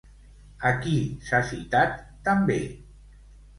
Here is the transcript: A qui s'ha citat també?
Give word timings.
A 0.69 0.71
qui 0.85 0.93
s'ha 1.27 1.43
citat 1.51 2.01
també? 2.31 2.59